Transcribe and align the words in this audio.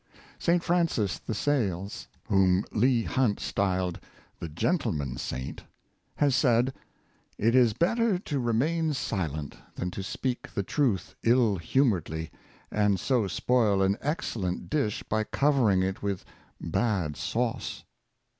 St. 0.39 0.63
Francis 0.63 1.19
de 1.19 1.35
Sales, 1.35 2.07
whom 2.25 2.65
Leigh 2.71 3.03
Hunt 3.03 3.39
styled'' 3.39 3.99
the 4.39 4.49
Gentleman 4.49 5.15
Saint," 5.17 5.63
has 6.15 6.35
said:" 6.35 6.73
It 7.47 7.53
is 7.53 7.73
better 7.73 8.17
to 8.17 8.39
remain 8.39 8.93
silent 8.95 9.57
than 9.75 9.91
to 9.91 10.01
speak 10.01 10.51
the 10.55 10.63
truth 10.63 11.13
ill 11.21 11.57
humoredly, 11.57 12.31
and 12.71 12.99
so 12.99 13.27
spoil 13.27 13.83
an 13.83 13.95
excellent 14.01 14.71
dish 14.71 15.03
by 15.03 15.23
covering 15.23 15.83
it 15.83 16.01
with 16.01 16.25
bad 16.59 17.15
sauce." 17.15 17.83